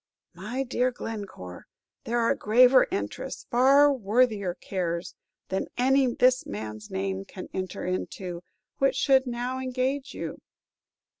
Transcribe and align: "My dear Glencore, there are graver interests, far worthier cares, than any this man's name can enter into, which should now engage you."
"My 0.33 0.63
dear 0.63 0.89
Glencore, 0.89 1.67
there 2.05 2.17
are 2.17 2.33
graver 2.33 2.87
interests, 2.89 3.45
far 3.51 3.93
worthier 3.93 4.55
cares, 4.55 5.13
than 5.49 5.67
any 5.77 6.15
this 6.15 6.43
man's 6.47 6.89
name 6.89 7.23
can 7.23 7.49
enter 7.53 7.85
into, 7.85 8.41
which 8.79 8.95
should 8.95 9.27
now 9.27 9.59
engage 9.59 10.15
you." 10.15 10.41